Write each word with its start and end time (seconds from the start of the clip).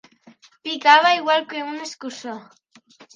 Picava 0.67 1.11
igual 1.17 1.45
que 1.51 1.61
un 1.73 1.83
escurçó. 1.89 2.33